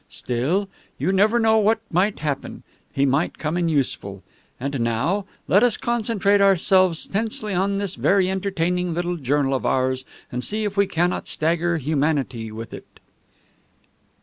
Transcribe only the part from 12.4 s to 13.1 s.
with it."